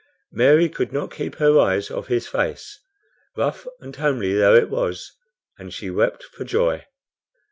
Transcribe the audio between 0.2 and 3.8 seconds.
Mary could not keep her eyes off his face, rough